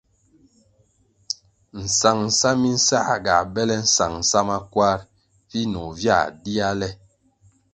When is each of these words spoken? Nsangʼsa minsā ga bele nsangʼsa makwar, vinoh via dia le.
Nsangʼsa 1.83 2.49
minsā 2.61 2.99
ga 3.25 3.35
bele 3.53 3.75
nsangʼsa 3.85 4.39
makwar, 4.49 4.99
vinoh 5.49 5.91
via 5.99 6.17
dia 6.43 6.69
le. 6.79 6.89